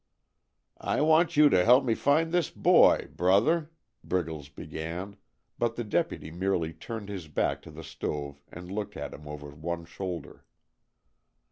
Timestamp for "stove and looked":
7.83-8.97